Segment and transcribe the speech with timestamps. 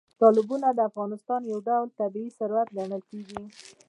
[0.19, 3.41] تالابونه د افغانستان یو ډول طبیعي ثروت ګڼل کېږي.